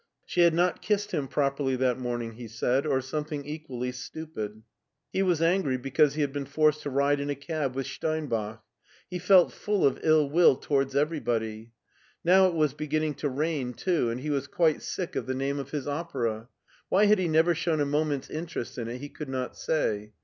[0.25, 4.63] She had not kissed him properly that morning, he said, or something equally stupid.
[5.13, 8.63] He was angry because he had been forced to ride in a cab with Steinbach.
[9.11, 11.73] He felt full of ill will towards every body.
[12.25, 15.59] Now it was beginning to rain too, and he was quite sick of the name
[15.59, 16.49] of his opera.
[16.89, 20.13] Why he had ever shown a moment's interest in it he could not say.